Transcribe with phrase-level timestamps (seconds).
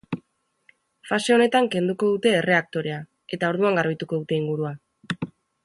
[1.09, 2.97] Fase honetan kenduko dute erreaktorea,
[3.37, 4.73] eta orduan garbituko dute ingurua.